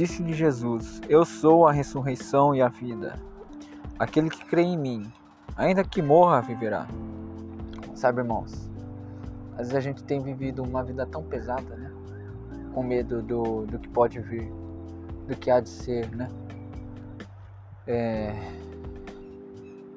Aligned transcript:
Disse-lhe 0.00 0.32
Jesus: 0.32 0.98
Eu 1.10 1.26
sou 1.26 1.68
a 1.68 1.72
ressurreição 1.72 2.54
e 2.54 2.62
a 2.62 2.68
vida. 2.68 3.20
Aquele 3.98 4.30
que 4.30 4.42
crê 4.46 4.62
em 4.62 4.78
mim, 4.78 5.12
ainda 5.54 5.84
que 5.84 6.00
morra, 6.00 6.40
viverá. 6.40 6.86
Sabe, 7.94 8.22
irmãos, 8.22 8.70
às 9.58 9.68
vezes 9.68 9.74
a 9.74 9.80
gente 9.80 10.02
tem 10.02 10.18
vivido 10.22 10.62
uma 10.62 10.82
vida 10.82 11.04
tão 11.04 11.22
pesada, 11.22 11.76
né? 11.76 11.92
Com 12.72 12.82
medo 12.82 13.20
do, 13.20 13.66
do 13.66 13.78
que 13.78 13.90
pode 13.90 14.18
vir, 14.20 14.50
do 15.28 15.36
que 15.36 15.50
há 15.50 15.60
de 15.60 15.68
ser, 15.68 16.10
né? 16.16 16.30
É... 17.86 18.32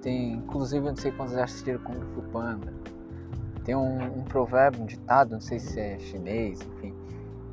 Tem, 0.01 0.33
inclusive, 0.33 0.85
não 0.85 0.97
sei 0.97 1.13
quantos 1.13 1.33
já 1.33 1.45
assistiram 1.45 1.79
Kung 1.79 2.01
Fu 2.13 2.21
Panda. 2.23 2.73
Tem 3.63 3.73
um, 3.73 4.19
um 4.19 4.23
provérbio, 4.25 4.81
um 4.81 4.85
ditado, 4.85 5.31
não 5.31 5.39
sei 5.39 5.59
se 5.59 5.79
é 5.79 5.97
chinês, 5.97 6.59
enfim, 6.61 6.93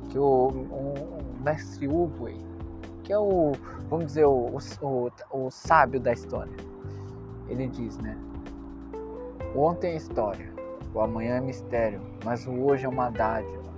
que 0.09 0.19
o, 0.19 0.49
um, 0.49 1.30
mestre 1.41 1.87
Uwei, 1.87 2.39
que 3.03 3.11
é 3.11 3.19
o, 3.19 3.51
vamos 3.89 4.07
dizer, 4.07 4.25
o, 4.25 4.57
o, 4.81 5.11
o 5.31 5.51
sábio 5.51 5.99
da 5.99 6.13
história. 6.13 6.55
Ele 7.47 7.67
diz, 7.67 7.97
né? 7.97 8.17
Ontem 9.55 9.91
é 9.91 9.95
história, 9.95 10.53
o 10.93 11.01
amanhã 11.01 11.37
é 11.37 11.41
mistério, 11.41 12.01
mas 12.23 12.45
o 12.47 12.51
hoje 12.51 12.85
é 12.85 12.89
uma 12.89 13.09
dádiva. 13.09 13.71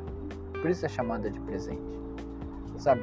Por 0.61 0.69
isso 0.69 0.85
é 0.85 0.89
chamada 0.89 1.29
de 1.29 1.39
presente. 1.41 1.81
Sabe? 2.77 3.01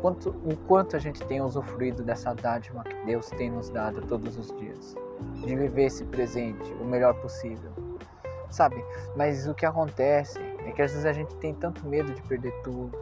Quanto, 0.00 0.30
o 0.30 0.56
quanto 0.66 0.96
a 0.96 0.98
gente 0.98 1.24
tem 1.26 1.40
usufruído 1.40 2.02
dessa 2.02 2.34
dádiva 2.34 2.84
que 2.84 3.06
Deus 3.06 3.28
tem 3.30 3.50
nos 3.50 3.68
dado 3.68 4.00
todos 4.02 4.36
os 4.36 4.48
dias. 4.58 4.96
De 5.44 5.56
viver 5.56 5.86
esse 5.86 6.04
presente 6.04 6.72
o 6.74 6.84
melhor 6.84 7.14
possível. 7.20 7.70
Sabe? 8.50 8.82
Mas 9.16 9.46
o 9.46 9.54
que 9.54 9.66
acontece 9.66 10.38
é 10.66 10.72
que 10.72 10.82
às 10.82 10.92
vezes 10.92 11.06
a 11.06 11.12
gente 11.12 11.34
tem 11.36 11.54
tanto 11.54 11.86
medo 11.86 12.12
de 12.12 12.22
perder 12.22 12.52
tudo, 12.62 12.96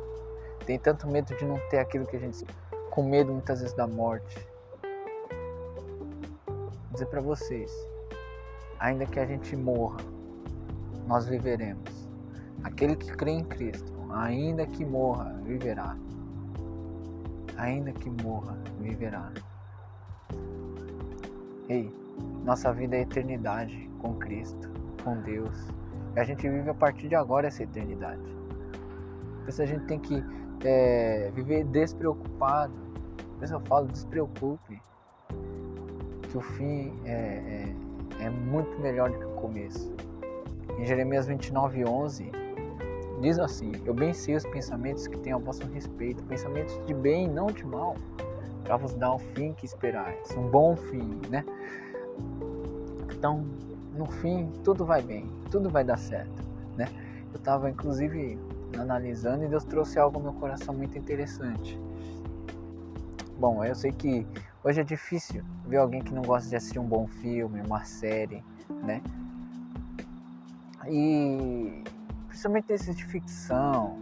tem 0.67 0.79
tanto 0.79 1.07
medo 1.07 1.35
de 1.37 1.45
não 1.45 1.59
ter 1.71 1.79
aquilo 1.79 2.05
que 2.05 2.17
a 2.17 2.19
gente 2.19 2.45
com 2.91 3.05
medo 3.05 3.33
muitas 3.33 3.61
vezes 3.61 3.75
da 3.75 3.87
morte. 3.87 4.37
Vou 6.47 6.93
dizer 6.93 7.07
para 7.07 7.21
vocês, 7.21 7.73
ainda 8.81 9.07
que 9.07 9.21
a 9.21 9.25
gente 9.25 9.55
morra, 9.57 9.99
nós 11.07 11.27
viveremos. 11.27 12.09
Aquele 12.65 12.97
que 12.97 13.13
crê 13.13 13.31
em 13.31 13.45
Cristo, 13.45 13.93
ainda 14.11 14.67
que 14.67 14.85
morra, 14.85 15.33
viverá. 15.45 15.97
Ainda 17.57 17.93
que 17.93 18.11
morra, 18.11 18.59
viverá. 18.81 19.31
Ei, 21.69 21.95
nossa 22.45 22.73
vida 22.73 22.97
é 22.97 23.03
eternidade 23.03 23.89
com 24.01 24.15
Cristo, 24.15 24.69
com 25.05 25.21
Deus. 25.21 25.69
E 26.17 26.21
a 26.21 26.25
gente 26.25 26.49
vive 26.49 26.71
a 26.71 26.75
partir 26.75 27.09
de 27.09 27.15
agora 27.15 27.47
essa 27.47 27.63
eternidade. 27.63 28.37
Por 29.41 29.51
isso 29.51 29.63
a 29.63 29.67
gente 29.67 29.85
tem 29.85 30.01
que 30.01 30.25
é, 30.65 31.31
viver 31.35 31.65
despreocupado. 31.65 32.75
Por 33.37 33.45
isso 33.45 33.55
eu 33.55 33.61
falo, 33.61 33.87
despreocupe. 33.89 34.81
Que 36.31 36.37
o 36.37 36.41
fim 36.41 36.93
é, 37.05 37.75
é, 38.21 38.25
é 38.25 38.31
muito 38.31 38.79
melhor 38.81 39.11
do 39.11 39.19
que 39.19 39.25
o 39.25 39.35
começo. 39.35 39.95
Em 40.79 40.85
Jeremias 40.85 41.27
29, 41.27 41.85
11, 41.85 42.31
diz 43.21 43.39
assim: 43.39 43.73
Eu 43.85 43.95
bem 43.95 44.13
sei 44.13 44.37
os 44.37 44.45
pensamentos 44.47 45.07
que 45.07 45.17
tenho 45.19 45.37
a 45.37 45.39
vosso 45.39 45.67
respeito, 45.69 46.23
pensamentos 46.25 46.79
de 46.87 46.95
bem, 46.95 47.29
não 47.29 47.47
de 47.47 47.65
mal, 47.65 47.97
para 48.65 48.77
vos 48.77 48.95
dar 48.95 49.15
o 49.15 49.19
fim 49.19 49.53
que 49.53 49.65
esperais, 49.65 50.31
um 50.37 50.49
bom 50.49 50.77
fim, 50.77 51.21
né? 51.31 51.45
Então, 53.13 53.45
no 53.95 54.07
fim, 54.07 54.51
tudo 54.63 54.85
vai 54.85 55.01
bem, 55.01 55.27
tudo 55.51 55.71
vai 55.71 55.85
dar 55.85 55.97
certo, 55.97 56.43
né? 56.77 56.87
Eu 57.33 57.39
estava, 57.39 57.71
inclusive, 57.71 58.39
analisando 58.79 59.45
e 59.45 59.49
Deus 59.49 59.65
trouxe 59.65 59.99
algo 59.99 60.19
ao 60.19 60.23
meu 60.23 60.33
coração 60.35 60.75
muito 60.75 60.99
interessante. 60.99 61.79
Bom, 63.39 63.65
eu 63.65 63.75
sei 63.75 63.93
que 63.93 64.27
hoje 64.65 64.81
é 64.81 64.85
difícil 64.85 65.45
ver 65.67 65.77
alguém 65.77 66.03
que 66.03 66.13
não 66.13 66.23
gosta 66.23 66.49
de 66.49 66.57
assistir 66.57 66.79
um 66.79 66.87
bom 66.87 67.07
filme, 67.07 67.61
uma 67.61 67.85
série, 67.85 68.43
né? 68.83 69.03
E 70.89 71.83
principalmente 72.29 72.71
nesses 72.71 72.97
de 72.97 73.05
ficção, 73.05 73.99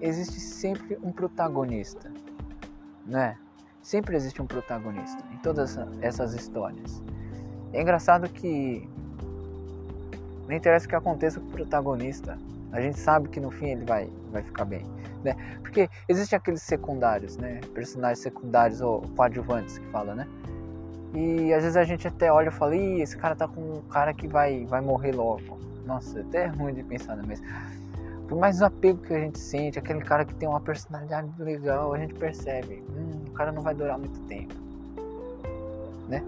existe 0.00 0.40
sempre 0.40 0.98
um 1.02 1.12
protagonista, 1.12 2.10
né? 3.06 3.36
Sempre 3.82 4.16
existe 4.16 4.40
um 4.42 4.46
protagonista 4.46 5.22
em 5.32 5.38
todas 5.38 5.78
essas 6.00 6.34
histórias. 6.34 7.02
É 7.72 7.80
engraçado 7.80 8.28
que 8.28 8.88
não 10.48 10.56
interessa 10.56 10.86
o 10.86 10.88
que 10.88 10.96
aconteça 10.96 11.38
com 11.38 11.46
o 11.46 11.50
protagonista, 11.50 12.36
a 12.72 12.80
gente 12.80 12.98
sabe 12.98 13.28
que 13.28 13.40
no 13.40 13.50
fim 13.50 13.70
ele 13.70 13.84
vai, 13.84 14.08
vai 14.30 14.42
ficar 14.42 14.64
bem, 14.64 14.84
né? 15.24 15.34
Porque 15.60 15.88
existem 16.08 16.36
aqueles 16.36 16.62
secundários, 16.62 17.36
né? 17.36 17.60
Personagens 17.74 18.20
secundários 18.20 18.80
ou 18.80 19.02
coadjuvantes 19.16 19.78
que 19.78 19.86
fala, 19.88 20.14
né? 20.14 20.26
E 21.14 21.52
às 21.52 21.62
vezes 21.62 21.76
a 21.76 21.82
gente 21.82 22.06
até 22.06 22.32
olha 22.32 22.48
e 22.48 22.52
fala, 22.52 22.76
Ih, 22.76 23.00
esse 23.00 23.16
cara 23.16 23.34
tá 23.34 23.48
com 23.48 23.60
um 23.60 23.82
cara 23.82 24.14
que 24.14 24.28
vai, 24.28 24.64
vai 24.66 24.80
morrer 24.80 25.12
logo. 25.12 25.58
Nossa, 25.84 26.20
até 26.20 26.44
é 26.44 26.46
ruim 26.46 26.74
de 26.74 26.84
pensar, 26.84 27.16
né? 27.16 27.24
Mas 27.26 27.42
por 28.28 28.38
mais 28.38 28.62
apego 28.62 28.98
que 28.98 29.12
a 29.12 29.18
gente 29.18 29.40
sente, 29.40 29.76
aquele 29.76 30.00
cara 30.00 30.24
que 30.24 30.34
tem 30.36 30.48
uma 30.48 30.60
personalidade 30.60 31.28
legal, 31.42 31.92
a 31.92 31.98
gente 31.98 32.14
percebe, 32.14 32.84
hum, 32.96 33.24
o 33.26 33.32
cara 33.32 33.50
não 33.50 33.60
vai 33.60 33.74
durar 33.74 33.98
muito 33.98 34.20
tempo, 34.20 34.54
né? 36.08 36.24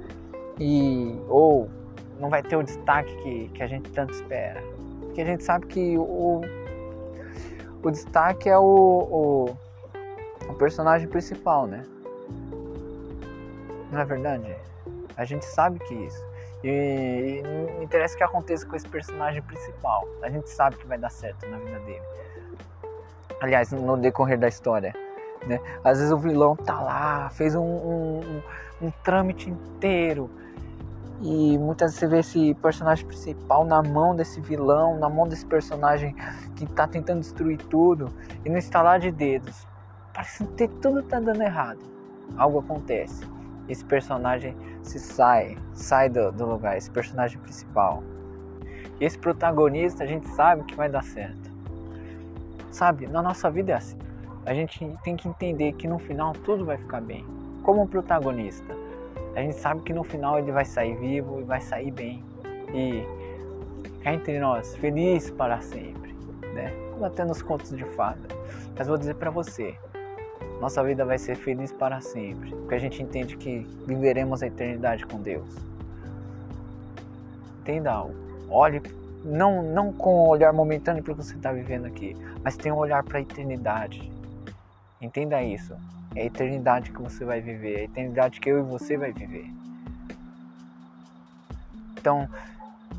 E, 0.58 1.16
ou 1.28 1.70
não 2.18 2.28
vai 2.28 2.42
ter 2.42 2.56
o 2.56 2.62
destaque 2.64 3.14
que, 3.22 3.48
que 3.50 3.62
a 3.62 3.68
gente 3.68 3.88
tanto 3.90 4.12
espera 4.14 4.60
que 5.14 5.20
a 5.20 5.24
gente 5.24 5.44
sabe 5.44 5.66
que 5.66 5.96
o, 5.98 6.40
o 7.82 7.90
destaque 7.90 8.48
é 8.48 8.58
o, 8.58 8.62
o, 8.62 9.56
o 10.48 10.54
personagem 10.54 11.08
principal, 11.08 11.66
né? 11.66 11.84
Não 13.90 14.00
é 14.00 14.04
verdade? 14.04 14.56
A 15.16 15.24
gente 15.24 15.44
sabe 15.44 15.78
que 15.80 15.94
isso. 15.94 16.24
E, 16.64 16.68
e 16.68 17.42
não 17.42 17.82
interessa 17.82 18.14
o 18.14 18.18
que 18.18 18.24
aconteça 18.24 18.66
com 18.66 18.74
esse 18.74 18.88
personagem 18.88 19.42
principal. 19.42 20.06
A 20.22 20.30
gente 20.30 20.48
sabe 20.48 20.76
que 20.76 20.86
vai 20.86 20.96
dar 20.96 21.10
certo 21.10 21.46
na 21.48 21.58
vida 21.58 21.78
dele. 21.80 22.02
Aliás, 23.40 23.72
no 23.72 23.96
decorrer 23.96 24.38
da 24.38 24.48
história. 24.48 24.94
Né? 25.46 25.60
Às 25.82 25.98
vezes 25.98 26.12
o 26.12 26.18
vilão 26.18 26.54
tá 26.54 26.80
lá, 26.80 27.30
fez 27.30 27.54
um, 27.54 27.60
um, 27.60 28.20
um, 28.80 28.86
um 28.86 28.90
trâmite 29.02 29.50
inteiro 29.50 30.30
e 31.22 31.56
muitas 31.56 31.92
vezes 31.92 32.00
você 32.00 32.06
vê 32.08 32.18
esse 32.18 32.54
personagem 32.54 33.06
principal 33.06 33.64
na 33.64 33.80
mão 33.80 34.16
desse 34.16 34.40
vilão, 34.40 34.98
na 34.98 35.08
mão 35.08 35.28
desse 35.28 35.46
personagem 35.46 36.16
que 36.56 36.66
tá 36.66 36.84
tentando 36.88 37.20
destruir 37.20 37.58
tudo. 37.70 38.12
E 38.44 38.50
no 38.50 38.58
estalar 38.58 38.98
de 38.98 39.12
dedos, 39.12 39.64
parece 40.12 40.44
que 40.44 40.66
tudo 40.66 41.00
tá 41.04 41.20
dando 41.20 41.40
errado. 41.40 41.78
Algo 42.36 42.58
acontece. 42.58 43.24
Esse 43.68 43.84
personagem 43.84 44.56
se 44.82 44.98
sai, 44.98 45.56
sai 45.74 46.08
do, 46.08 46.32
do 46.32 46.44
lugar, 46.44 46.76
esse 46.76 46.90
personagem 46.90 47.38
principal. 47.38 48.02
E 49.00 49.04
esse 49.04 49.16
protagonista 49.16 50.02
a 50.02 50.06
gente 50.08 50.28
sabe 50.30 50.64
que 50.64 50.74
vai 50.74 50.88
dar 50.88 51.04
certo. 51.04 51.52
Sabe, 52.72 53.06
na 53.06 53.22
nossa 53.22 53.48
vida 53.48 53.70
é 53.70 53.76
assim. 53.76 53.98
A 54.44 54.52
gente 54.52 54.92
tem 55.04 55.14
que 55.14 55.28
entender 55.28 55.74
que 55.74 55.86
no 55.86 56.00
final 56.00 56.32
tudo 56.32 56.64
vai 56.64 56.78
ficar 56.78 57.00
bem. 57.00 57.24
Como 57.62 57.86
protagonista 57.86 58.81
a 59.34 59.40
gente 59.40 59.56
sabe 59.56 59.80
que 59.82 59.92
no 59.92 60.04
final 60.04 60.38
ele 60.38 60.52
vai 60.52 60.64
sair 60.64 60.96
vivo 60.96 61.40
e 61.40 61.44
vai 61.44 61.60
sair 61.60 61.90
bem. 61.90 62.22
E 62.74 63.04
cá 64.02 64.12
entre 64.12 64.38
nós, 64.38 64.76
feliz 64.76 65.30
para 65.30 65.60
sempre, 65.60 66.14
né? 66.54 66.72
Como 66.92 67.04
até 67.04 67.24
nos 67.24 67.40
contos 67.40 67.76
de 67.76 67.84
fada. 67.84 68.20
Mas 68.76 68.88
vou 68.88 68.98
dizer 68.98 69.14
para 69.14 69.30
você, 69.30 69.74
nossa 70.60 70.82
vida 70.84 71.04
vai 71.04 71.18
ser 71.18 71.36
feliz 71.36 71.72
para 71.72 72.00
sempre, 72.00 72.50
porque 72.50 72.74
a 72.74 72.78
gente 72.78 73.02
entende 73.02 73.36
que 73.36 73.66
viveremos 73.86 74.42
a 74.42 74.46
eternidade 74.46 75.06
com 75.06 75.18
Deus. 75.20 75.56
Entenda 77.60 77.92
algo. 77.92 78.14
Olhe 78.50 78.82
não, 79.24 79.62
não 79.62 79.92
com 79.92 80.26
um 80.26 80.28
olhar 80.28 80.52
momentâneo 80.52 81.02
para 81.02 81.12
o 81.12 81.16
que 81.16 81.24
você 81.24 81.36
está 81.36 81.52
vivendo 81.52 81.86
aqui, 81.86 82.16
mas 82.42 82.56
tenha 82.56 82.74
um 82.74 82.78
olhar 82.78 83.02
para 83.02 83.18
a 83.18 83.22
eternidade. 83.22 84.11
Entenda 85.02 85.42
isso. 85.42 85.74
É 86.14 86.22
a 86.22 86.26
eternidade 86.26 86.92
que 86.92 87.02
você 87.02 87.24
vai 87.24 87.40
viver, 87.40 87.74
é 87.74 87.80
a 87.80 87.84
eternidade 87.84 88.40
que 88.40 88.48
eu 88.48 88.60
e 88.60 88.62
você 88.62 88.96
vai 88.96 89.12
viver. 89.12 89.50
Então, 91.98 92.28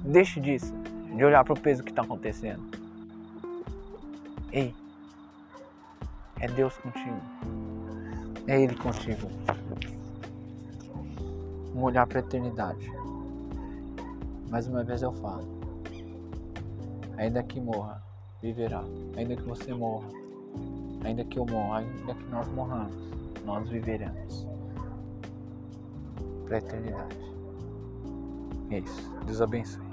deixe 0.04 0.42
disso, 0.42 0.74
de 1.16 1.24
olhar 1.24 1.44
para 1.46 1.54
o 1.54 1.60
peso 1.60 1.82
que 1.82 1.92
está 1.92 2.02
acontecendo. 2.02 2.62
Ei, 4.52 4.76
é 6.42 6.48
Deus 6.48 6.76
contigo. 6.78 7.22
É 8.48 8.62
Ele 8.62 8.76
contigo. 8.76 9.30
Um 11.74 11.84
olhar 11.84 12.06
para 12.06 12.20
a 12.20 12.24
eternidade. 12.24 12.92
Mais 14.50 14.68
uma 14.68 14.84
vez 14.84 15.02
eu 15.02 15.14
falo. 15.14 15.48
Ainda 17.18 17.42
que 17.44 17.62
morra, 17.62 18.04
viverá. 18.42 18.84
Ainda 19.16 19.36
que 19.36 19.44
você 19.44 19.74
morra, 19.74 20.23
Ainda 21.04 21.24
que 21.26 21.38
eu 21.38 21.46
morra, 21.46 21.80
ainda 21.80 22.14
que 22.14 22.30
nós 22.30 22.48
morramos, 22.50 22.96
nós 23.46 23.68
viveremos 23.70 24.48
para 26.46 26.56
a 26.56 26.60
eternidade. 26.60 27.18
É 28.72 28.80
isso. 28.80 29.12
Deus 29.26 29.42
abençoe. 29.42 29.84